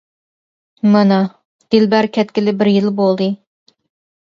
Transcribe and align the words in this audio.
مانا، 0.95 1.19
دىلبەر 1.77 2.09
كەتكىلى 2.19 2.57
بىر 2.63 2.73
يىل 2.79 2.91
بولدى. 3.03 3.31